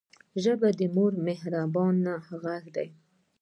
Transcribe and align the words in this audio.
ژبه 0.43 0.69
د 0.79 0.81
مور 0.95 1.13
مهربانه 1.27 2.13
غږ 2.43 2.63
دی 2.75 2.87